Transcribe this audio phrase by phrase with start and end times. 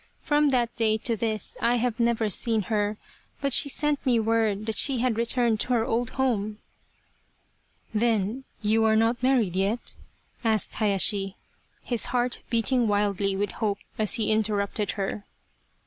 [0.23, 2.97] From that day to this I have never seen her,
[3.39, 6.57] but she sent me word that she had returned to her old home.""
[7.93, 9.93] Then you are not married yet?"
[10.53, 11.37] asked Hayashi,
[11.83, 15.23] his heart beating wildly with hope as he interrupted her.